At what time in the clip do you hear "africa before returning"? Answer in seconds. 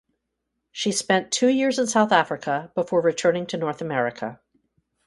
2.11-3.45